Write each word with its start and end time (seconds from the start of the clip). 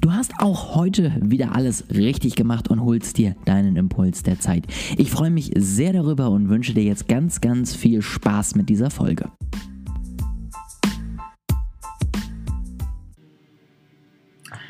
Du 0.00 0.12
hast 0.12 0.32
auch 0.38 0.76
heute 0.76 1.12
wieder 1.20 1.54
alles 1.54 1.84
richtig 1.94 2.34
gemacht 2.34 2.68
und 2.68 2.80
holst 2.80 3.18
dir 3.18 3.36
deinen 3.44 3.76
Impuls 3.76 4.22
der 4.22 4.40
Zeit. 4.40 4.64
Ich 4.96 5.10
freue 5.10 5.30
mich 5.30 5.50
sehr 5.56 5.92
darüber 5.92 6.30
und 6.30 6.48
wünsche 6.48 6.72
dir 6.72 6.84
jetzt 6.84 7.06
ganz, 7.06 7.42
ganz 7.42 7.76
viel 7.76 8.00
Spaß 8.00 8.54
mit 8.54 8.70
dieser 8.70 8.88
Folge. 8.88 9.30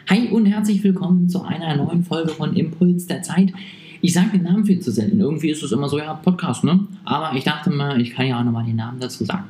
Hi 0.08 0.26
und 0.30 0.46
herzlich 0.46 0.82
willkommen 0.82 1.28
zu 1.28 1.44
einer 1.44 1.76
neuen 1.76 2.02
Folge 2.02 2.30
von 2.30 2.56
Impuls 2.56 3.06
der 3.06 3.22
Zeit. 3.22 3.52
Ich 4.00 4.12
sage 4.12 4.30
den 4.30 4.42
Namen 4.42 4.64
viel 4.64 4.80
zu 4.80 4.90
selten. 4.90 5.20
Irgendwie 5.20 5.50
ist 5.50 5.62
es 5.62 5.70
immer 5.70 5.88
so, 5.88 5.98
ja, 5.98 6.12
Podcast, 6.14 6.64
ne? 6.64 6.88
Aber 7.04 7.36
ich 7.36 7.44
dachte 7.44 7.70
mal, 7.70 8.00
ich 8.00 8.10
kann 8.10 8.26
ja 8.26 8.40
auch 8.40 8.44
nochmal 8.44 8.64
den 8.64 8.74
Namen 8.74 8.98
dazu 8.98 9.24
sagen. 9.24 9.44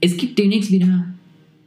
Es 0.00 0.16
gibt 0.16 0.38
demnächst 0.38 0.70
wieder 0.70 1.04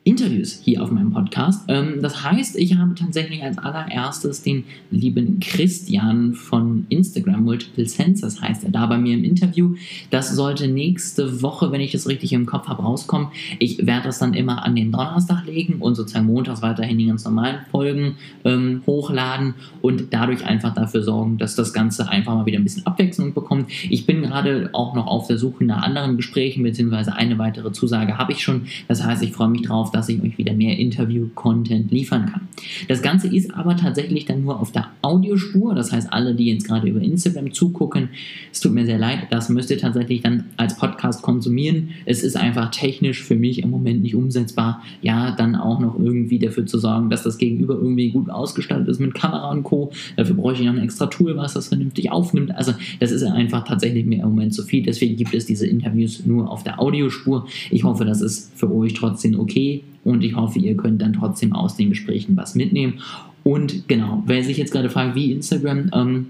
Interviews 0.08 0.62
hier 0.64 0.82
auf 0.82 0.90
meinem 0.90 1.12
Podcast. 1.12 1.66
Ähm, 1.68 2.00
das 2.02 2.24
heißt, 2.24 2.56
ich 2.56 2.78
habe 2.78 2.96
tatsächlich 2.96 3.44
als 3.44 3.58
allererstes 3.58 4.42
den 4.42 4.64
lieben 4.90 5.42
Christian 5.42 6.34
von 6.34 6.86
Instagram 6.88 7.44
Multiple 7.44 7.86
Senses 7.86 8.42
heißt 8.42 8.64
er 8.64 8.72
da 8.72 8.86
bei 8.86 8.98
mir 8.98 9.16
im 9.16 9.26
Interview. 9.26 9.76
Das 10.10 10.34
sollte 10.34 10.70
nächste 10.70 11.42
Woche, 11.42 11.74
wenn 11.74 11.82
ich 11.82 11.92
das 11.92 12.08
richtig 12.08 12.32
im 12.32 12.46
Kopf 12.46 12.70
habe, 12.70 12.84
rauskommen. 12.84 13.28
Ich 13.60 13.86
werde 13.86 14.06
das 14.06 14.20
dann 14.20 14.34
immer 14.34 14.64
an 14.64 14.78
den 14.78 14.94
Donnerstag 14.94 15.46
legen 15.46 15.82
und 15.82 15.96
sozusagen 15.96 16.28
montags 16.28 16.62
weiterhin 16.62 16.98
die 16.98 17.08
ganz 17.08 17.26
normalen 17.26 17.58
Folgen 17.70 18.16
ähm, 18.46 18.84
hochladen 18.88 19.56
und 19.82 20.14
dadurch 20.14 20.46
einfach 20.46 20.74
dafür 20.74 21.04
sorgen, 21.04 21.38
dass 21.38 21.56
das 21.56 21.74
Ganze 21.74 22.08
einfach 22.08 22.34
mal 22.34 22.46
wieder 22.46 22.60
ein 22.60 22.64
bisschen 22.64 22.86
Abwechslung 22.86 23.34
bekommt. 23.34 23.70
Ich 23.90 24.06
bin 24.06 24.22
gerade 24.22 24.70
auch 24.72 24.96
noch 24.96 25.08
auf 25.08 25.28
der 25.28 25.38
Suche 25.38 25.66
nach 25.66 25.84
anderen 25.84 26.16
Gesprächen, 26.16 26.64
beziehungsweise 26.64 27.14
eine 27.14 27.38
weitere 27.38 27.74
Zusage 27.74 28.18
habe 28.18 28.32
ich 28.32 28.42
schon. 28.42 28.68
Das 28.88 29.04
heißt, 29.04 29.22
ich 29.22 29.34
freue 29.34 29.50
mich 29.50 29.64
drauf, 29.64 29.92
dass 29.98 30.10
ich 30.10 30.22
euch 30.22 30.38
wieder 30.38 30.54
mehr 30.54 30.78
Interview-Content 30.78 31.92
liefern 31.92 32.28
kann. 32.28 32.42
Das 32.88 33.02
Ganze 33.02 33.28
ist 33.28 33.54
aber 33.56 33.76
tatsächlich 33.76 34.26
dann 34.26 34.44
nur 34.44 34.60
auf 34.60 34.72
der 34.72 34.88
Audiospur. 35.02 35.74
Das 35.74 35.92
heißt, 35.92 36.14
alle, 36.14 36.36
die 36.36 36.46
jetzt 36.46 36.68
gerade 36.68 36.88
über 36.88 37.02
Instagram 37.02 37.52
zugucken, 37.52 38.10
es 38.52 38.60
tut 38.60 38.74
mir 38.74 38.86
sehr 38.86 39.00
leid, 39.00 39.28
das 39.32 39.50
müsst 39.50 39.72
ihr 39.72 39.80
tatsächlich 39.80 40.22
dann 40.22 40.46
als 40.56 40.78
Podcast 40.78 41.24
konsumieren. 41.24 41.90
Es 42.06 42.24
ist 42.24 42.38
einfach 42.38 42.70
technisch 42.70 43.24
für 43.24 43.36
mich 43.36 43.64
im 43.64 43.72
Moment 43.72 44.04
nicht 44.04 44.14
umsetzbar. 44.14 44.84
Ja, 45.02 45.32
dann 45.36 45.56
auch 45.56 45.80
noch 45.80 45.98
irgendwie 45.98 46.38
dafür 46.38 46.68
zu 46.68 46.78
sorgen, 46.78 47.10
dass 47.10 47.24
das 47.24 47.40
Gegenüber 47.40 47.74
irgendwie 47.74 48.12
gut 48.12 48.30
ausgestattet 48.30 48.88
ist 48.88 49.00
mit 49.00 49.16
Kamera 49.16 49.50
und 49.50 49.64
Co. 49.64 49.92
Dafür 50.16 50.36
bräuchte 50.36 50.62
ich 50.62 50.70
noch 50.70 50.76
ein 50.76 50.84
extra 50.84 51.08
Tool, 51.08 51.36
was 51.38 51.56
das 51.56 51.70
vernünftig 51.70 52.12
aufnimmt. 52.12 52.56
Also 52.56 52.74
das 53.00 53.12
ist 53.12 53.24
einfach 53.24 53.68
tatsächlich 53.68 54.06
mir 54.06 54.22
im 54.22 54.30
Moment 54.30 54.54
zu 54.54 54.64
viel. 54.64 54.84
Deswegen 54.84 55.16
gibt 55.16 55.34
es 55.34 55.48
diese 55.48 55.66
Interviews 55.66 56.24
nur 56.26 56.52
auf 56.52 56.64
der 56.64 56.80
Audiospur. 56.80 57.48
Ich 57.72 57.84
hoffe, 57.84 58.06
das 58.06 58.22
ist 58.22 58.52
für 58.56 58.72
euch 58.72 58.94
trotzdem 58.94 59.40
okay 59.40 59.84
und 60.04 60.24
ich 60.24 60.36
hoffe, 60.36 60.60
ihr 60.60 60.78
könnt 60.78 61.02
dann 61.02 61.14
trotzdem 61.14 61.54
aus 61.54 61.76
den 61.76 61.90
Gesprächen 61.90 62.38
was 62.38 62.56
mitnehmen. 62.56 63.02
Und 63.44 63.88
genau, 63.88 64.24
wer 64.26 64.44
sich 64.44 64.58
jetzt 64.58 64.72
gerade 64.72 64.90
fragt, 64.90 65.16
wie 65.16 65.32
Instagram, 65.32 65.90
ähm, 65.94 66.26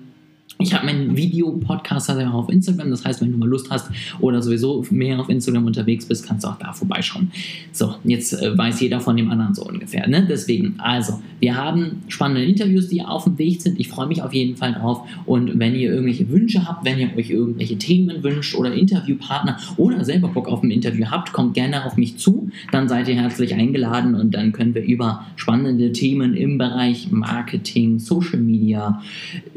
ich 0.60 0.74
habe 0.74 0.86
meinen 0.86 1.16
Videopodcast 1.16 2.10
auch 2.10 2.34
auf 2.34 2.50
Instagram, 2.50 2.90
das 2.90 3.06
heißt, 3.06 3.22
wenn 3.22 3.32
du 3.32 3.38
mal 3.38 3.48
Lust 3.48 3.70
hast 3.70 3.90
oder 4.20 4.42
sowieso 4.42 4.86
mehr 4.90 5.20
auf 5.20 5.30
Instagram 5.30 5.66
unterwegs 5.66 6.06
bist, 6.06 6.26
kannst 6.26 6.46
du 6.46 6.50
auch 6.50 6.58
da 6.58 6.74
vorbeischauen. 6.74 7.32
So, 7.72 7.96
jetzt 8.04 8.34
äh, 8.34 8.58
weiß 8.58 8.82
jeder 8.82 9.00
von 9.00 9.16
dem 9.16 9.30
anderen 9.30 9.54
so 9.54 9.64
ungefähr. 9.64 10.08
Ne? 10.08 10.26
Deswegen, 10.28 10.76
also, 10.80 11.22
wir 11.40 11.56
haben 11.56 12.04
spannende 12.08 12.44
Interviews, 12.44 12.88
die 12.88 13.04
auf 13.04 13.26
dem 13.26 13.38
Weg 13.38 13.62
sind. 13.62 13.80
Ich 13.80 13.88
freue 13.88 14.08
mich 14.08 14.24
auf 14.24 14.34
jeden 14.34 14.56
Fall 14.56 14.74
drauf. 14.74 15.08
Und 15.26 15.60
wenn 15.60 15.76
ihr 15.76 15.92
irgendwelche 15.92 16.30
Wünsche 16.30 16.68
habt, 16.68 16.86
wenn 16.86 16.98
ihr 16.98 17.16
euch 17.16 17.30
irgendwelche 17.30 17.78
Themen 17.78 18.24
wünscht 18.24 18.56
oder 18.56 18.74
Interviewpartner 18.74 19.58
oder 19.78 20.04
selber 20.04 20.30
Bock 20.30 20.48
auf 20.48 20.64
ein 20.64 20.72
Interview 20.72 21.06
habt, 21.12 21.34
kommt 21.34 21.54
gerne 21.54 21.86
auf 21.86 21.98
mich 21.98 22.18
zu. 22.18 22.50
Dann 22.72 22.88
seid 22.88 23.08
ihr 23.08 23.16
herzlich 23.16 23.54
eingeladen 23.54 24.16
und 24.16 24.34
dann 24.34 24.52
können 24.52 24.74
wir 24.74 24.84
über 24.84 25.26
spannende 25.36 25.92
Themen 25.92 26.34
im 26.34 26.58
Bereich 26.58 27.12
Marketing, 27.12 28.00
Social 28.00 28.40
Media, 28.40 29.02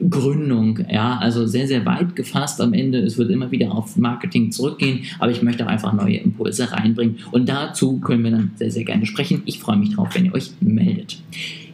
Gründung, 0.08 0.80
ja, 0.90 1.18
also 1.18 1.46
sehr, 1.46 1.68
sehr 1.68 1.86
weit 1.86 2.16
gefasst 2.16 2.60
am 2.60 2.72
Ende. 2.72 2.98
Es 2.98 3.16
wird 3.16 3.30
immer 3.30 3.50
wieder 3.50 3.72
auf 3.72 3.96
Marketing 3.96 4.50
zurückgehen, 4.50 5.04
aber 5.20 5.30
ich 5.30 5.40
möchte 5.40 5.64
auch 5.64 5.70
einfach 5.70 5.92
neue 5.92 6.16
Impulse 6.16 6.72
reinbringen. 6.72 7.18
Und 7.30 7.48
dazu 7.48 7.98
können 7.98 8.24
wir 8.24 8.32
dann 8.32 8.50
sehr, 8.56 8.72
sehr 8.72 8.84
gerne 8.84 9.06
sprechen. 9.06 9.42
Ich 9.46 9.60
freue 9.60 9.76
mich 9.76 9.94
drauf, 9.94 10.08
wenn 10.14 10.26
ihr 10.26 10.34
euch 10.34 10.50
meldet. 10.60 11.22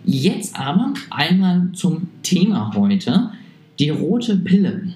Jetzt 0.04 0.58
aber 0.58 0.92
einmal 1.10 1.70
zum 1.72 2.08
Thema 2.22 2.72
heute, 2.76 3.30
die 3.78 3.88
rote 3.88 4.36
Pille. 4.36 4.92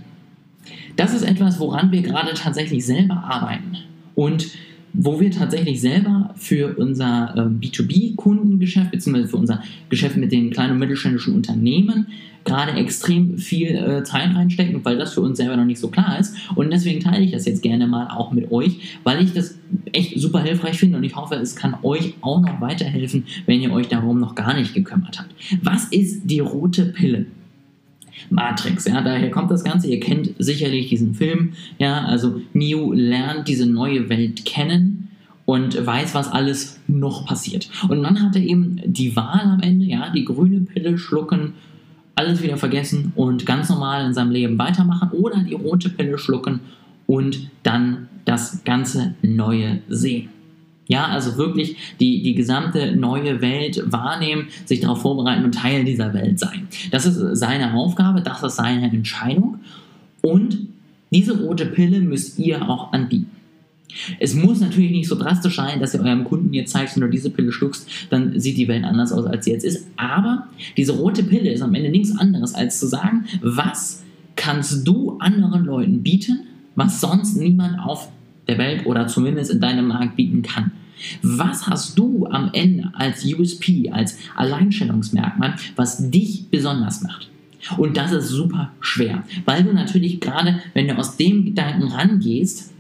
Das 0.97 1.15
ist 1.15 1.23
etwas, 1.23 1.59
woran 1.59 1.91
wir 1.91 2.03
gerade 2.03 2.35
tatsächlich 2.35 2.85
selber 2.85 3.25
arbeiten. 3.25 3.79
Und 4.15 4.49
wo 4.93 5.21
wir 5.21 5.31
tatsächlich 5.31 5.81
selber 5.81 6.35
für 6.37 6.77
unser 6.77 7.35
äh, 7.37 7.67
B2B-Kundengeschäft 7.67 8.91
beziehungsweise 8.91 9.29
für 9.29 9.37
unser 9.37 9.63
Geschäft 9.89 10.17
mit 10.17 10.33
den 10.33 10.51
kleinen 10.51 10.73
und 10.73 10.79
mittelständischen 10.79 11.35
Unternehmen 11.35 12.07
gerade 12.45 12.73
extrem 12.73 13.37
viel 13.37 13.77
äh, 13.77 14.03
Zeit 14.03 14.35
reinstecken, 14.35 14.85
weil 14.85 14.97
das 14.97 15.15
für 15.15 15.21
uns 15.21 15.37
selber 15.37 15.57
noch 15.57 15.65
nicht 15.65 15.79
so 15.79 15.89
klar 15.89 16.19
ist. 16.19 16.35
Und 16.55 16.73
deswegen 16.73 17.01
teile 17.01 17.23
ich 17.23 17.33
das 17.33 17.45
jetzt 17.47 17.63
gerne 17.63 17.87
mal 17.87 18.09
auch 18.09 18.33
mit 18.33 18.51
euch, 18.51 18.99
weil 19.05 19.23
ich 19.23 19.33
das 19.33 19.59
echt 19.93 20.19
super 20.19 20.41
hilfreich 20.41 20.79
finde 20.79 20.97
und 20.99 21.05
ich 21.05 21.17
hoffe, 21.17 21.35
es 21.35 21.55
kann 21.55 21.77
euch 21.83 22.15
auch 22.23 22.41
noch 22.41 22.61
weiterhelfen, 22.61 23.25
wenn 23.47 23.61
ihr 23.61 23.73
euch 23.73 23.89
darum 23.89 24.19
noch 24.21 24.35
gar 24.35 24.55
nicht 24.55 24.75
gekümmert 24.75 25.19
habt. 25.19 25.35
Was 25.63 25.85
ist 25.89 26.23
die 26.25 26.41
rote 26.41 26.87
Pille? 26.87 27.27
Matrix, 28.29 28.85
ja, 28.87 29.01
daher 29.01 29.31
kommt 29.31 29.51
das 29.51 29.65
Ganze. 29.65 29.89
Ihr 29.89 30.01
kennt 30.01 30.31
sicherlich 30.39 30.89
diesen 30.89 31.15
Film, 31.15 31.53
ja, 31.79 32.05
also 32.05 32.41
Neo 32.53 32.93
lernt 32.93 33.49
diese 33.49 33.67
neue 33.67 34.09
Welt 34.09 34.45
kennen 34.45 35.09
und 35.47 35.85
weiß, 35.85 36.15
was 36.15 36.31
alles 36.31 36.79
noch 36.87 37.27
passiert. 37.27 37.69
Und 37.89 38.03
dann 38.03 38.23
hat 38.23 38.37
er 38.37 38.43
eben 38.43 38.81
die 38.85 39.17
Wahl 39.17 39.41
am 39.41 39.61
Ende, 39.61 39.87
ja, 39.87 40.11
die 40.11 40.25
grüne 40.25 40.61
Pille 40.61 40.99
schlucken, 40.99 41.55
alles 42.15 42.43
wieder 42.43 42.57
vergessen 42.57 43.13
und 43.17 43.47
ganz 43.47 43.69
normal 43.69 44.05
in 44.05 44.15
seinem 44.15 44.31
Leben 44.31 44.59
weitermachen 44.59 45.11
oder 45.13 45.39
die 45.39 45.55
rote 45.55 45.89
Pille 45.89 46.19
schlucken 46.19 46.61
und 47.07 47.51
dann 47.63 48.09
das 48.25 48.63
ganze 48.65 49.15
Neue 49.23 49.81
sehen. 49.89 50.29
Ja, 50.91 51.07
also 51.07 51.37
wirklich 51.37 51.77
die, 52.01 52.21
die 52.21 52.35
gesamte 52.35 52.97
neue 52.97 53.41
Welt 53.41 53.81
wahrnehmen, 53.87 54.49
sich 54.65 54.81
darauf 54.81 55.03
vorbereiten 55.03 55.45
und 55.45 55.55
Teil 55.55 55.85
dieser 55.85 56.15
Welt 56.15 56.41
sein. 56.41 56.67
Das 56.91 57.07
ist 57.07 57.39
seine 57.39 57.75
Aufgabe, 57.75 58.23
das 58.23 58.43
ist 58.43 58.57
seine 58.57 58.91
Entscheidung. 58.91 59.61
Und 60.21 60.67
diese 61.13 61.45
rote 61.45 61.67
Pille 61.67 62.01
müsst 62.01 62.41
ihr 62.41 62.69
auch 62.69 62.93
anbieten. 62.93 63.31
Es 64.19 64.35
muss 64.35 64.59
natürlich 64.59 64.91
nicht 64.91 65.09
so 65.09 65.15
drastisch 65.15 65.55
sein, 65.55 65.79
dass 65.79 65.95
ihr 65.95 66.01
eurem 66.01 66.25
Kunden 66.25 66.53
jetzt 66.53 66.73
zeigt, 66.73 66.97
wenn 66.97 67.03
du 67.03 67.09
diese 67.09 67.31
Pille 67.31 67.53
schluckst, 67.53 67.89
dann 68.11 68.41
sieht 68.41 68.57
die 68.57 68.67
Welt 68.67 68.83
anders 68.83 69.13
aus, 69.13 69.27
als 69.27 69.45
sie 69.45 69.53
jetzt 69.53 69.65
ist. 69.65 69.87
Aber 69.97 70.49
diese 70.77 70.97
rote 70.97 71.23
Pille 71.23 71.53
ist 71.53 71.63
am 71.63 71.73
Ende 71.73 71.91
nichts 71.91 72.19
anderes, 72.19 72.53
als 72.53 72.81
zu 72.81 72.89
sagen, 72.89 73.27
was 73.43 74.03
kannst 74.35 74.89
du 74.89 75.19
anderen 75.21 75.67
Leuten 75.67 76.03
bieten, 76.03 76.41
was 76.75 77.01
sonst 77.01 77.37
niemand 77.37 77.79
auf 77.79 78.09
der 78.49 78.59
Welt 78.59 78.87
oder 78.87 79.07
zumindest 79.07 79.53
in 79.53 79.61
deinem 79.61 79.87
Markt 79.87 80.17
bieten 80.17 80.43
kann. 80.43 80.73
Was 81.23 81.67
hast 81.67 81.99
du 81.99 82.27
am 82.27 82.51
Ende 82.53 82.91
als 82.95 83.25
USP, 83.25 83.91
als 83.91 84.19
Alleinstellungsmerkmal, 84.37 85.57
was 85.77 86.11
dich 86.11 86.49
besonders 86.51 87.03
macht? 87.03 87.29
Und 87.77 87.97
das 87.97 88.13
ist 88.13 88.29
super 88.29 88.73
schwer, 88.81 89.25
weil 89.45 89.65
du 89.65 89.73
natürlich 89.73 90.21
gerade, 90.21 90.61
wenn 90.73 90.89
du 90.89 90.97
aus 90.97 91.17
dem 91.17 91.45
Gedanken 91.45 91.89
rangehst, 91.89 92.73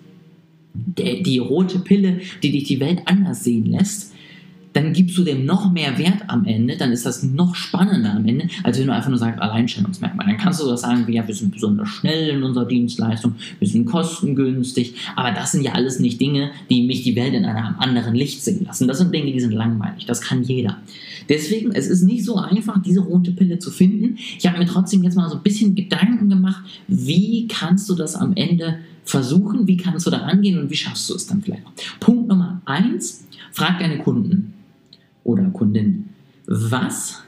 die, 0.72 1.22
die 1.22 1.38
rote 1.38 1.80
Pille, 1.80 2.20
die 2.42 2.52
dich 2.52 2.64
die 2.64 2.80
Welt 2.80 3.02
anders 3.04 3.44
sehen 3.44 3.66
lässt, 3.66 4.09
dann 4.72 4.92
gibst 4.92 5.18
du 5.18 5.24
dem 5.24 5.44
noch 5.44 5.72
mehr 5.72 5.98
Wert 5.98 6.22
am 6.28 6.44
Ende, 6.44 6.76
dann 6.76 6.92
ist 6.92 7.04
das 7.04 7.22
noch 7.22 7.54
spannender 7.54 8.14
am 8.14 8.26
Ende, 8.26 8.48
als 8.62 8.78
wenn 8.78 8.86
du 8.86 8.92
einfach 8.92 9.08
nur 9.08 9.18
sagst 9.18 9.40
Alleinstellungsmerkmal. 9.40 10.26
Dann 10.26 10.36
kannst 10.36 10.62
du 10.62 10.66
das 10.66 10.82
sagen, 10.82 11.06
wie 11.06 11.14
ja, 11.14 11.26
wir 11.26 11.34
sind 11.34 11.52
besonders 11.52 11.88
schnell 11.88 12.30
in 12.30 12.42
unserer 12.42 12.66
Dienstleistung, 12.66 13.34
wir 13.58 13.68
sind 13.68 13.86
kostengünstig, 13.86 14.94
aber 15.16 15.32
das 15.32 15.52
sind 15.52 15.64
ja 15.64 15.72
alles 15.72 15.98
nicht 15.98 16.20
Dinge, 16.20 16.52
die 16.68 16.82
mich 16.82 17.02
die 17.02 17.16
Welt 17.16 17.34
in 17.34 17.44
einem 17.44 17.76
anderen 17.78 18.14
Licht 18.14 18.42
sehen 18.42 18.64
lassen. 18.64 18.86
Das 18.86 18.98
sind 18.98 19.12
Dinge, 19.12 19.32
die 19.32 19.40
sind 19.40 19.52
langweilig, 19.52 20.06
das 20.06 20.20
kann 20.20 20.42
jeder. 20.42 20.76
Deswegen, 21.28 21.72
es 21.72 21.86
ist 21.86 22.02
nicht 22.02 22.24
so 22.24 22.36
einfach, 22.36 22.80
diese 22.82 23.00
rote 23.00 23.32
Pille 23.32 23.58
zu 23.58 23.70
finden. 23.70 24.18
Ich 24.38 24.46
habe 24.46 24.58
mir 24.58 24.66
trotzdem 24.66 25.02
jetzt 25.02 25.16
mal 25.16 25.28
so 25.28 25.36
ein 25.36 25.42
bisschen 25.42 25.74
Gedanken 25.74 26.28
gemacht, 26.28 26.62
wie 26.88 27.46
kannst 27.48 27.88
du 27.88 27.94
das 27.94 28.14
am 28.14 28.32
Ende 28.34 28.78
versuchen, 29.04 29.66
wie 29.66 29.76
kannst 29.76 30.06
du 30.06 30.10
da 30.10 30.18
angehen 30.18 30.58
und 30.58 30.70
wie 30.70 30.76
schaffst 30.76 31.08
du 31.10 31.14
es 31.14 31.26
dann 31.26 31.42
vielleicht. 31.42 31.62
Punkt 31.98 32.28
Nummer 32.28 32.60
eins, 32.64 33.26
frag 33.52 33.78
deine 33.78 33.98
Kunden 33.98 34.54
oder 35.24 35.44
Kundin, 35.50 36.10
was 36.46 37.22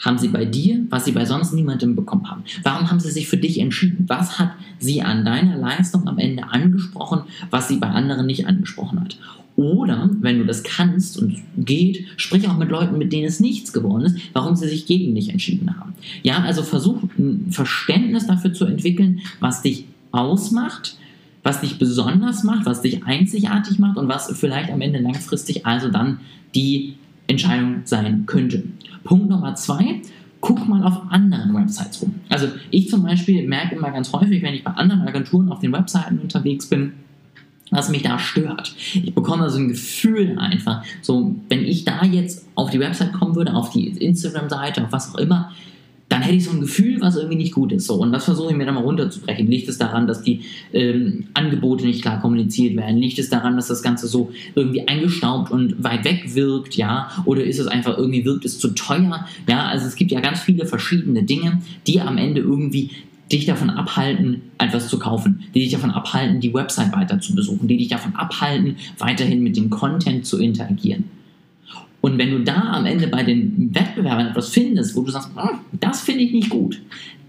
haben 0.00 0.18
sie 0.18 0.28
bei 0.28 0.44
dir, 0.44 0.84
was 0.90 1.04
sie 1.04 1.12
bei 1.12 1.24
sonst 1.24 1.52
niemandem 1.52 1.94
bekommen 1.94 2.28
haben? 2.28 2.42
Warum 2.64 2.90
haben 2.90 3.00
sie 3.00 3.10
sich 3.10 3.28
für 3.28 3.36
dich 3.36 3.60
entschieden? 3.60 4.04
Was 4.08 4.38
hat 4.38 4.52
sie 4.80 5.00
an 5.02 5.24
deiner 5.24 5.56
Leistung 5.56 6.08
am 6.08 6.18
Ende 6.18 6.44
angesprochen, 6.50 7.22
was 7.50 7.68
sie 7.68 7.76
bei 7.76 7.86
anderen 7.86 8.26
nicht 8.26 8.46
angesprochen 8.46 9.00
hat? 9.00 9.16
Oder, 9.54 10.10
wenn 10.20 10.38
du 10.38 10.46
das 10.46 10.62
kannst 10.62 11.18
und 11.18 11.40
geht, 11.58 12.06
sprich 12.16 12.48
auch 12.48 12.56
mit 12.56 12.70
Leuten, 12.70 12.98
mit 12.98 13.12
denen 13.12 13.26
es 13.26 13.38
nichts 13.38 13.72
geworden 13.72 14.04
ist, 14.04 14.16
warum 14.32 14.56
sie 14.56 14.68
sich 14.68 14.86
gegen 14.86 15.14
dich 15.14 15.28
entschieden 15.28 15.78
haben. 15.78 15.92
Ja, 16.22 16.42
also 16.42 16.62
versuch 16.62 17.02
ein 17.18 17.48
Verständnis 17.50 18.26
dafür 18.26 18.54
zu 18.54 18.64
entwickeln, 18.64 19.20
was 19.40 19.62
dich 19.62 19.84
ausmacht, 20.10 20.96
was 21.42 21.60
dich 21.60 21.78
besonders 21.78 22.44
macht, 22.44 22.66
was 22.66 22.82
dich 22.82 23.04
einzigartig 23.04 23.78
macht 23.78 23.96
und 23.96 24.08
was 24.08 24.30
vielleicht 24.38 24.70
am 24.70 24.80
Ende 24.80 25.00
langfristig 25.00 25.66
also 25.66 25.88
dann 25.88 26.20
die 26.54 26.94
Entscheidung 27.26 27.82
sein 27.84 28.26
könnte. 28.26 28.64
Punkt 29.04 29.28
Nummer 29.28 29.54
zwei, 29.54 30.00
guck 30.40 30.68
mal 30.68 30.82
auf 30.84 31.10
anderen 31.10 31.54
Websites 31.54 32.02
rum. 32.02 32.14
Also 32.28 32.48
ich 32.70 32.88
zum 32.88 33.02
Beispiel 33.02 33.46
merke 33.48 33.76
immer 33.76 33.90
ganz 33.90 34.12
häufig, 34.12 34.42
wenn 34.42 34.54
ich 34.54 34.64
bei 34.64 34.72
anderen 34.72 35.02
Agenturen 35.02 35.50
auf 35.50 35.60
den 35.60 35.72
Webseiten 35.72 36.18
unterwegs 36.18 36.66
bin, 36.66 36.92
was 37.70 37.88
mich 37.88 38.02
da 38.02 38.18
stört. 38.18 38.74
Ich 38.92 39.14
bekomme 39.14 39.48
so 39.48 39.58
ein 39.58 39.68
Gefühl 39.68 40.38
einfach, 40.38 40.84
so 41.00 41.34
wenn 41.48 41.64
ich 41.64 41.84
da 41.84 42.04
jetzt 42.04 42.46
auf 42.54 42.70
die 42.70 42.80
Website 42.80 43.12
kommen 43.14 43.34
würde, 43.34 43.54
auf 43.54 43.70
die 43.70 43.88
Instagram-Seite, 43.88 44.84
auf 44.84 44.92
was 44.92 45.14
auch 45.14 45.18
immer, 45.18 45.52
dann 46.08 46.22
hätte 46.22 46.36
ich 46.36 46.44
so 46.44 46.50
ein 46.50 46.60
Gefühl, 46.60 47.00
was 47.00 47.16
irgendwie 47.16 47.36
nicht 47.36 47.54
gut 47.54 47.72
ist. 47.72 47.86
So, 47.86 47.94
und 47.94 48.12
das 48.12 48.26
versuche 48.26 48.50
ich 48.50 48.56
mir 48.56 48.66
dann 48.66 48.74
mal 48.74 48.82
runterzubrechen. 48.82 49.46
Liegt 49.46 49.68
es 49.68 49.78
daran, 49.78 50.06
dass 50.06 50.22
die 50.22 50.42
ähm, 50.72 51.24
Angebote 51.32 51.86
nicht 51.86 52.02
klar 52.02 52.20
kommuniziert 52.20 52.76
werden? 52.76 52.98
Liegt 52.98 53.18
es 53.18 53.30
daran, 53.30 53.56
dass 53.56 53.68
das 53.68 53.82
Ganze 53.82 54.06
so 54.06 54.30
irgendwie 54.54 54.86
eingestaubt 54.86 55.50
und 55.50 55.82
weit 55.82 56.04
weg 56.04 56.34
wirkt? 56.34 56.76
Ja, 56.76 57.10
oder 57.24 57.42
ist 57.44 57.58
es 57.58 57.66
einfach 57.66 57.96
irgendwie 57.96 58.24
wirkt 58.24 58.44
es 58.44 58.58
zu 58.58 58.68
teuer? 58.74 59.26
Ja, 59.48 59.66
also 59.66 59.86
es 59.86 59.96
gibt 59.96 60.10
ja 60.10 60.20
ganz 60.20 60.40
viele 60.40 60.66
verschiedene 60.66 61.22
Dinge, 61.22 61.62
die 61.86 62.00
am 62.00 62.18
Ende 62.18 62.42
irgendwie 62.42 62.90
dich 63.32 63.46
davon 63.46 63.70
abhalten, 63.70 64.42
etwas 64.58 64.88
zu 64.88 64.98
kaufen, 64.98 65.44
die 65.54 65.60
dich 65.60 65.72
davon 65.72 65.90
abhalten, 65.90 66.40
die 66.40 66.52
Website 66.52 66.92
weiter 66.92 67.20
zu 67.20 67.34
besuchen, 67.34 67.66
die 67.66 67.78
dich 67.78 67.88
davon 67.88 68.14
abhalten, 68.16 68.76
weiterhin 68.98 69.42
mit 69.42 69.56
dem 69.56 69.70
Content 69.70 70.26
zu 70.26 70.38
interagieren. 70.38 71.04
Und 72.02 72.18
wenn 72.18 72.30
du 72.30 72.40
da 72.40 72.72
am 72.72 72.84
Ende 72.84 73.06
bei 73.06 73.22
den 73.22 73.74
Wettbewerbern 73.74 74.26
etwas 74.26 74.50
findest, 74.50 74.94
wo 74.94 75.02
du 75.02 75.10
sagst, 75.10 75.30
oh, 75.36 75.56
das 75.80 76.02
finde 76.02 76.24
ich 76.24 76.32
nicht 76.32 76.50
gut, 76.50 76.82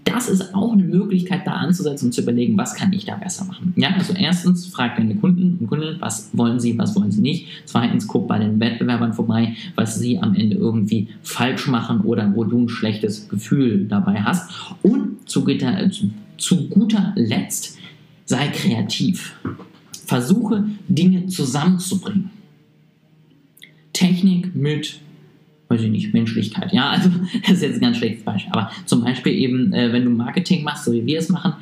das 0.04 0.28
ist 0.28 0.54
auch 0.54 0.72
eine 0.72 0.82
Möglichkeit, 0.82 1.46
da 1.46 1.52
anzusetzen 1.52 2.06
und 2.06 2.12
zu 2.12 2.20
überlegen, 2.20 2.58
was 2.58 2.74
kann 2.74 2.92
ich 2.92 3.06
da 3.06 3.16
besser 3.16 3.44
machen. 3.46 3.72
Ja, 3.76 3.90
also 3.96 4.12
erstens, 4.12 4.66
frag 4.66 4.96
deine 4.96 5.16
Kunden 5.16 5.56
und 5.58 5.66
Kunden, 5.66 5.96
was 6.00 6.30
wollen 6.34 6.60
sie, 6.60 6.76
was 6.76 6.94
wollen 6.94 7.10
sie 7.10 7.22
nicht. 7.22 7.46
Zweitens, 7.64 8.06
guck 8.06 8.28
bei 8.28 8.38
den 8.38 8.60
Wettbewerbern 8.60 9.14
vorbei, 9.14 9.54
was 9.76 9.98
sie 9.98 10.18
am 10.18 10.34
Ende 10.34 10.56
irgendwie 10.56 11.08
falsch 11.22 11.68
machen 11.68 12.00
oder 12.02 12.34
wo 12.34 12.44
du 12.44 12.64
ein 12.64 12.68
schlechtes 12.68 13.28
Gefühl 13.28 13.86
dabei 13.86 14.22
hast. 14.22 14.50
Und 14.82 15.28
zu 15.28 15.44
zu 16.36 16.68
guter 16.68 17.12
Letzt, 17.16 17.78
sei 18.26 18.48
kreativ. 18.48 19.36
Versuche, 20.04 20.64
Dinge 20.88 21.26
zusammenzubringen. 21.26 22.30
Technik 24.04 24.54
mit, 24.54 25.00
weiß 25.68 25.82
ich 25.82 25.90
nicht, 25.90 26.12
Menschlichkeit. 26.12 26.72
Ja, 26.72 26.90
also 26.90 27.10
das 27.42 27.52
ist 27.52 27.62
jetzt 27.62 27.74
ein 27.76 27.80
ganz 27.80 27.96
schlechtes 27.98 28.24
Beispiel. 28.24 28.52
Aber 28.52 28.70
zum 28.86 29.02
Beispiel 29.02 29.32
eben, 29.32 29.72
äh, 29.72 29.92
wenn 29.92 30.04
du 30.04 30.10
Marketing 30.10 30.62
machst, 30.62 30.84
so 30.84 30.92
wie 30.92 31.04
wir 31.06 31.18
es 31.18 31.28
machen, 31.28 31.54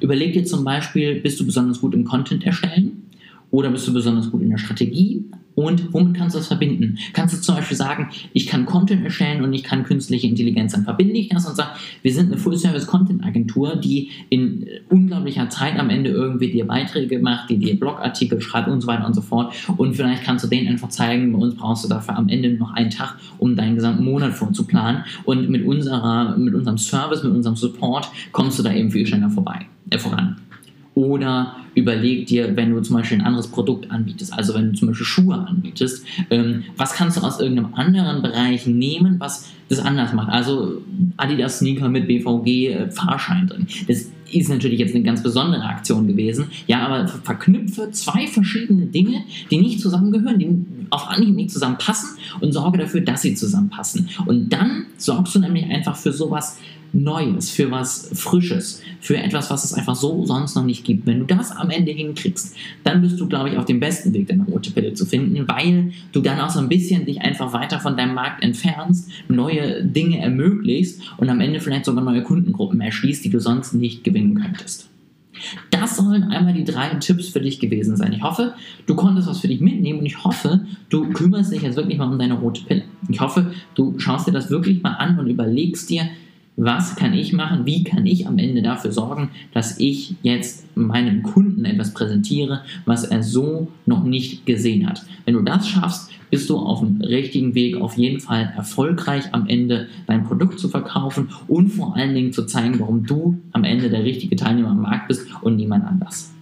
überleg 0.00 0.32
dir 0.32 0.44
zum 0.44 0.64
Beispiel, 0.64 1.20
bist 1.20 1.38
du 1.40 1.46
besonders 1.46 1.80
gut 1.80 1.94
im 1.94 2.04
Content 2.04 2.44
erstellen? 2.44 3.02
Oder 3.50 3.70
bist 3.70 3.86
du 3.86 3.92
besonders 3.92 4.30
gut 4.30 4.42
in 4.42 4.50
der 4.50 4.58
Strategie? 4.58 5.24
Und 5.54 5.92
womit 5.92 6.16
kannst 6.16 6.34
du 6.34 6.38
das 6.38 6.48
verbinden? 6.48 6.98
Kannst 7.12 7.34
du 7.34 7.40
zum 7.40 7.56
Beispiel 7.56 7.76
sagen, 7.76 8.08
ich 8.32 8.46
kann 8.46 8.66
Content 8.66 9.04
erstellen 9.04 9.42
und 9.42 9.52
ich 9.52 9.62
kann 9.62 9.84
künstliche 9.84 10.26
Intelligenz. 10.26 10.72
Dann 10.72 10.84
verbinde 10.84 11.14
ich 11.14 11.28
das 11.28 11.46
und 11.46 11.56
sage, 11.56 11.70
wir 12.02 12.12
sind 12.12 12.26
eine 12.26 12.36
Full-Service-Content-Agentur, 12.38 13.76
die 13.76 14.10
in 14.28 14.66
unglaublicher 14.88 15.48
Zeit 15.50 15.78
am 15.78 15.90
Ende 15.90 16.10
irgendwie 16.10 16.50
dir 16.50 16.66
Beiträge 16.66 17.18
macht, 17.18 17.50
die 17.50 17.58
dir 17.58 17.78
Blogartikel 17.78 18.40
schreibt 18.40 18.68
und 18.68 18.80
so 18.80 18.86
weiter 18.86 19.06
und 19.06 19.14
so 19.14 19.22
fort. 19.22 19.52
Und 19.76 19.94
vielleicht 19.94 20.24
kannst 20.24 20.44
du 20.44 20.48
denen 20.48 20.68
einfach 20.68 20.88
zeigen, 20.88 21.32
bei 21.32 21.38
uns 21.38 21.54
brauchst 21.54 21.84
du 21.84 21.88
dafür 21.88 22.16
am 22.16 22.28
Ende 22.28 22.50
noch 22.54 22.72
einen 22.72 22.90
Tag, 22.90 23.16
um 23.38 23.56
deinen 23.56 23.74
gesamten 23.74 24.04
Monat 24.04 24.32
vorzuplanen. 24.32 25.04
Und 25.24 25.50
mit, 25.50 25.66
unserer, 25.66 26.36
mit 26.36 26.54
unserem 26.54 26.78
Service, 26.78 27.22
mit 27.22 27.32
unserem 27.32 27.56
Support 27.56 28.08
kommst 28.32 28.58
du 28.58 28.62
da 28.62 28.72
eben 28.72 28.90
viel 28.90 29.06
schneller 29.06 29.30
vorbei, 29.30 29.66
äh, 29.90 29.98
voran. 29.98 30.36
Oder 31.00 31.56
überleg 31.74 32.26
dir, 32.26 32.56
wenn 32.56 32.72
du 32.72 32.82
zum 32.82 32.96
Beispiel 32.96 33.18
ein 33.18 33.24
anderes 33.24 33.48
Produkt 33.48 33.90
anbietest, 33.90 34.34
also 34.34 34.52
wenn 34.52 34.72
du 34.72 34.78
zum 34.78 34.88
Beispiel 34.88 35.06
Schuhe 35.06 35.34
anbietest, 35.34 36.04
ähm, 36.28 36.64
was 36.76 36.92
kannst 36.92 37.16
du 37.16 37.22
aus 37.22 37.40
irgendeinem 37.40 37.72
anderen 37.72 38.20
Bereich 38.20 38.66
nehmen, 38.66 39.16
was 39.18 39.48
das 39.70 39.78
anders 39.78 40.12
macht? 40.12 40.28
Also 40.28 40.82
Adidas 41.16 41.60
Sneaker 41.60 41.88
mit 41.88 42.06
BVG 42.06 42.68
äh, 42.68 42.90
Fahrschein 42.90 43.46
drin. 43.46 43.66
Das 43.88 44.10
ist 44.30 44.50
natürlich 44.50 44.78
jetzt 44.78 44.94
eine 44.94 45.02
ganz 45.02 45.22
besondere 45.22 45.64
Aktion 45.64 46.06
gewesen. 46.06 46.48
Ja, 46.66 46.86
aber 46.86 47.08
verknüpfe 47.08 47.90
zwei 47.92 48.26
verschiedene 48.26 48.84
Dinge, 48.84 49.22
die 49.50 49.56
nicht 49.56 49.80
zusammengehören, 49.80 50.38
die 50.38 50.66
auf 50.90 51.08
Anhieb 51.08 51.34
nicht 51.34 51.50
zusammenpassen 51.50 52.18
und 52.40 52.52
sorge 52.52 52.76
dafür, 52.76 53.00
dass 53.00 53.22
sie 53.22 53.34
zusammenpassen. 53.34 54.10
Und 54.26 54.50
dann 54.50 54.84
sorgst 54.98 55.34
du 55.34 55.38
nämlich 55.38 55.64
einfach 55.64 55.96
für 55.96 56.12
sowas 56.12 56.58
Neues, 56.92 57.50
für 57.50 57.70
was 57.70 58.10
Frisches, 58.14 58.82
für 59.00 59.16
etwas, 59.16 59.50
was 59.50 59.64
es 59.64 59.74
einfach 59.74 59.94
so 59.94 60.26
sonst 60.26 60.54
noch 60.56 60.64
nicht 60.64 60.84
gibt. 60.84 61.06
Wenn 61.06 61.20
du 61.20 61.26
das 61.26 61.52
am 61.52 61.70
Ende 61.70 61.92
hinkriegst, 61.92 62.56
dann 62.84 63.00
bist 63.02 63.20
du, 63.20 63.28
glaube 63.28 63.50
ich, 63.50 63.56
auf 63.56 63.64
dem 63.64 63.80
besten 63.80 64.12
Weg, 64.12 64.28
deine 64.28 64.44
rote 64.44 64.70
Pille 64.70 64.94
zu 64.94 65.06
finden, 65.06 65.46
weil 65.48 65.92
du 66.12 66.20
dann 66.20 66.40
auch 66.40 66.50
so 66.50 66.58
ein 66.58 66.68
bisschen 66.68 67.06
dich 67.06 67.20
einfach 67.20 67.52
weiter 67.52 67.80
von 67.80 67.96
deinem 67.96 68.14
Markt 68.14 68.42
entfernst, 68.42 69.10
neue 69.28 69.84
Dinge 69.84 70.20
ermöglichst 70.20 71.00
und 71.16 71.28
am 71.28 71.40
Ende 71.40 71.60
vielleicht 71.60 71.84
sogar 71.84 72.04
neue 72.04 72.22
Kundengruppen 72.22 72.80
erschließt, 72.80 73.24
die 73.24 73.30
du 73.30 73.40
sonst 73.40 73.72
nicht 73.74 74.04
gewinnen 74.04 74.34
könntest. 74.34 74.90
Das 75.70 75.96
sollen 75.96 76.24
einmal 76.24 76.52
die 76.52 76.64
drei 76.64 76.88
Tipps 76.96 77.28
für 77.28 77.40
dich 77.40 77.60
gewesen 77.60 77.96
sein. 77.96 78.12
Ich 78.12 78.22
hoffe, 78.22 78.54
du 78.86 78.94
konntest 78.94 79.28
was 79.28 79.40
für 79.40 79.48
dich 79.48 79.60
mitnehmen 79.60 80.00
und 80.00 80.06
ich 80.06 80.22
hoffe, 80.24 80.66
du 80.88 81.08
kümmerst 81.10 81.52
dich 81.52 81.62
jetzt 81.62 81.76
wirklich 81.76 81.98
mal 81.98 82.10
um 82.10 82.18
deine 82.18 82.34
rote 82.34 82.62
Pille. 82.64 82.82
Ich 83.08 83.20
hoffe, 83.20 83.52
du 83.74 83.98
schaust 83.98 84.26
dir 84.26 84.32
das 84.32 84.50
wirklich 84.50 84.82
mal 84.82 84.94
an 84.94 85.18
und 85.18 85.28
überlegst 85.28 85.88
dir, 85.88 86.08
was 86.56 86.96
kann 86.96 87.14
ich 87.14 87.32
machen, 87.32 87.64
wie 87.64 87.84
kann 87.84 88.04
ich 88.06 88.26
am 88.26 88.38
Ende 88.38 88.62
dafür 88.62 88.92
sorgen, 88.92 89.30
dass 89.54 89.78
ich 89.78 90.14
jetzt 90.22 90.76
meinem 90.76 91.22
Kunden 91.22 91.64
etwas 91.64 91.94
präsentiere, 91.94 92.62
was 92.84 93.04
er 93.04 93.22
so 93.22 93.68
noch 93.86 94.04
nicht 94.04 94.44
gesehen 94.46 94.86
hat. 94.88 95.02
Wenn 95.24 95.34
du 95.34 95.42
das 95.42 95.68
schaffst, 95.68 96.10
bist 96.30 96.48
du 96.50 96.58
auf 96.58 96.80
dem 96.80 97.00
richtigen 97.00 97.54
Weg, 97.54 97.76
auf 97.76 97.96
jeden 97.96 98.20
Fall 98.20 98.52
erfolgreich 98.56 99.32
am 99.32 99.48
Ende 99.48 99.88
dein 100.06 100.24
Produkt 100.24 100.60
zu 100.60 100.68
verkaufen 100.68 101.30
und 101.48 101.70
vor 101.70 101.96
allen 101.96 102.14
Dingen 102.14 102.32
zu 102.32 102.46
zeigen, 102.46 102.78
warum 102.78 103.04
du 103.04 103.38
am 103.52 103.64
Ende 103.64 103.90
der 103.90 104.04
richtige 104.04 104.36
Teilnehmer 104.36 104.70
am 104.70 104.82
Markt 104.82 105.08
bist 105.08 105.26
und 105.42 105.56
niemand 105.56 105.84
anders. 105.84 106.32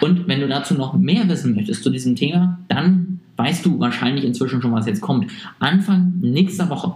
Und 0.00 0.26
wenn 0.26 0.40
du 0.40 0.48
dazu 0.48 0.74
noch 0.74 0.94
mehr 0.94 1.28
wissen 1.28 1.54
möchtest 1.54 1.82
zu 1.82 1.90
diesem 1.90 2.16
Thema, 2.16 2.58
dann 2.68 3.20
weißt 3.36 3.64
du 3.66 3.78
wahrscheinlich 3.78 4.24
inzwischen 4.24 4.60
schon, 4.62 4.72
was 4.72 4.86
jetzt 4.86 5.00
kommt. 5.00 5.30
Anfang 5.58 6.14
nächster 6.20 6.68
Woche 6.70 6.94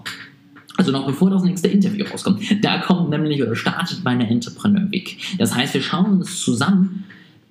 also 0.81 0.93
noch 0.93 1.07
bevor 1.07 1.29
das 1.29 1.43
nächste 1.43 1.69
Interview 1.69 2.07
rauskommt. 2.07 2.43
Da 2.65 2.79
kommt 2.79 3.11
nämlich 3.11 3.43
oder 3.43 3.55
startet 3.55 4.03
meine 4.03 4.29
Entrepreneur 4.29 4.91
Week. 4.91 5.19
Das 5.39 5.55
heißt, 5.55 5.75
wir 5.75 5.83
schauen 5.83 6.13
uns 6.13 6.41
zusammen 6.41 7.05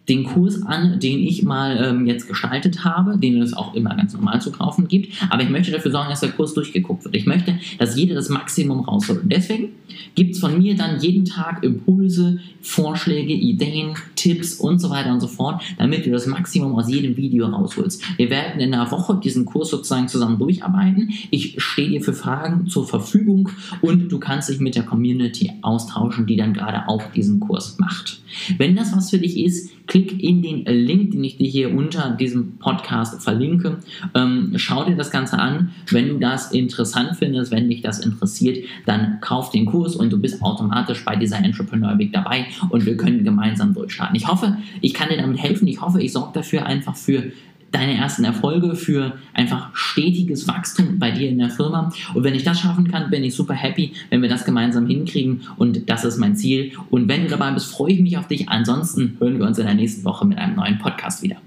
den 0.10 0.24
Kurs 0.24 0.64
an, 0.64 1.00
den 1.00 1.20
ich 1.20 1.44
mal 1.44 1.78
ähm, 1.82 2.08
jetzt 2.08 2.28
gestaltet 2.28 2.84
habe, 2.84 3.18
den 3.18 3.42
es 3.42 3.54
auch 3.54 3.76
immer 3.76 3.96
ganz 3.96 4.14
normal 4.14 4.42
zu 4.42 4.52
kaufen 4.52 4.88
gibt. 4.88 5.14
Aber 5.30 5.44
ich 5.44 5.50
möchte 5.50 5.72
dafür 5.72 5.92
sorgen, 5.92 6.10
dass 6.10 6.22
der 6.22 6.32
Kurs 6.32 6.54
durchgeguckt 6.54 7.06
wird. 7.06 7.16
Ich 7.16 7.26
möchte, 7.26 7.60
dass 7.78 7.96
jeder 7.96 8.16
das 8.16 8.30
Maximum 8.30 8.82
rausholt. 8.82 9.24
Und 9.24 9.32
deswegen 9.32 9.70
gibt 10.16 10.36
es 10.36 10.40
von 10.40 10.58
mir 10.58 10.76
dann 10.76 11.00
jeden 11.00 11.26
Tag 11.26 11.64
Impulse, 11.64 12.40
Vorschläge, 12.62 13.34
Ideen, 13.34 13.94
Tipps 14.16 14.56
und 14.56 14.80
so 14.80 14.90
weiter 14.90 15.12
und 15.12 15.22
so 15.22 15.28
fort, 15.28 15.62
damit 15.78 16.06
du 16.06 16.12
das 16.12 16.26
Maximum 16.26 16.76
aus 16.76 16.90
jedem 16.90 17.16
Video 17.16 17.48
rausholst. 17.48 18.02
Wir 18.18 18.30
werden 18.30 18.60
in 18.60 18.74
einer 18.74 18.90
Woche 18.92 19.20
diesen 19.24 19.46
Kurs 19.46 19.70
sozusagen 19.70 20.08
zusammen 20.08 20.40
durcharbeiten. 20.40 21.14
Ich 21.30 21.56
stehe 21.58 21.90
dir 21.90 22.02
für 22.02 22.14
Fragen 22.14 22.68
zur 22.68 22.88
Verfügung 22.88 23.50
und 23.82 24.12
du 24.12 24.20
kannst 24.20 24.50
dich 24.50 24.60
mit 24.60 24.76
der 24.76 24.84
Community 24.84 25.52
austauschen, 25.62 26.26
die 26.26 26.36
dann 26.36 26.54
gerade 26.54 26.88
auch 26.88 27.12
diesen 27.12 27.40
Kurs 27.40 27.78
macht. 27.78 28.19
Wenn 28.60 28.76
das 28.76 28.94
was 28.96 29.10
für 29.10 29.20
dich 29.20 29.40
ist, 29.40 29.72
klick 29.88 30.22
in 30.22 30.42
den 30.42 30.66
Link, 30.66 31.12
den 31.12 31.24
ich 31.24 31.38
dir 31.38 31.48
hier 31.48 31.74
unter 31.74 32.12
diesem 32.12 32.58
Podcast 32.58 33.24
verlinke. 33.24 33.78
Ähm, 34.14 34.54
schau 34.58 34.84
dir 34.84 34.98
das 34.98 35.12
Ganze 35.12 35.40
an. 35.40 35.72
Wenn 35.90 36.10
du 36.10 36.20
das 36.20 36.52
interessant 36.52 37.16
findest, 37.18 37.54
wenn 37.54 37.70
dich 37.70 37.82
das 37.82 38.00
interessiert, 38.00 38.66
dann 38.86 39.22
kauf 39.22 39.50
den 39.50 39.66
Kurs 39.66 39.96
und 39.96 40.12
du 40.12 40.20
bist 40.20 40.42
automatisch 40.42 41.06
bei 41.06 41.16
dieser 41.16 41.38
Entrepreneur 41.38 41.98
Week 41.98 42.12
dabei 42.12 42.48
und 42.70 42.86
wir 42.86 42.98
können 42.98 43.24
gemeinsam 43.24 43.74
durchstarten. 43.74 44.18
Ich 44.18 44.28
hoffe, 44.28 44.58
ich 44.82 44.94
kann 44.94 45.08
dir 45.08 45.18
damit 45.18 45.42
helfen. 45.42 45.66
Ich 45.68 45.80
hoffe, 45.80 46.02
ich 46.02 46.12
sorge 46.12 46.34
dafür 46.34 46.66
einfach 46.66 46.98
für 46.98 47.32
deine 47.72 47.96
ersten 47.96 48.24
Erfolge, 48.24 48.76
für 48.76 49.14
einfach 49.34 49.70
stetiges 49.74 50.48
Wachstum 50.48 51.00
bei 51.00 51.12
dir 51.12 51.30
in 51.30 51.38
der 51.38 51.50
Firma. 51.50 51.92
Und 52.14 52.24
wenn 52.24 52.36
ich 52.36 52.44
das 52.44 52.60
schaffen 52.60 52.90
kann, 52.90 53.10
bin 53.10 53.24
ich 53.24 53.36
super 53.36 53.54
happy, 53.54 53.94
wenn 54.10 54.22
wir 54.22 54.30
das 54.30 54.46
gemeinsam 54.46 54.88
hinkriegen. 54.88 55.42
Und 55.58 55.90
das 55.90 56.06
ist 56.06 56.18
mein 56.18 56.36
Ziel. 56.36 56.72
Und 56.90 57.08
wenn 57.08 57.24
du 57.24 57.30
dabei 57.30 57.52
bist, 57.52 57.72
freue 57.72 57.94
ich 57.94 58.00
mich 58.00 58.18
auf 58.18 58.28
dich. 58.28 58.50
Ansonsten 58.50 59.18
hören 59.20 59.40
wir 59.40 59.48
uns 59.48 59.58
in 59.58 59.66
der 59.66 59.76
nächsten 59.76 60.04
Woche 60.04 60.26
mit 60.26 60.38
einem 60.38 60.56
neuen 60.56 60.80
Podcast 60.80 61.24
wieder. 61.24 61.38